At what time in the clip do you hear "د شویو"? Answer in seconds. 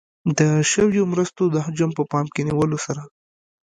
0.37-1.03